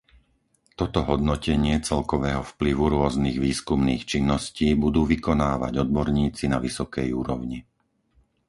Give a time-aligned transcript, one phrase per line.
[0.79, 7.59] Toto hodnotenie celkového vplyvu rôznych výskumných činností budú vykonávať odborníci na vysokej úrovni.